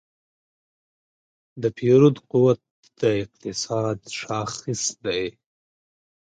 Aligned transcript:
د 1.61 1.63
پیرود 1.77 2.15
قوت 2.31 2.61
د 3.01 3.01
اقتصاد 3.21 3.97
شاخص 4.19 4.81
دی. 5.05 5.23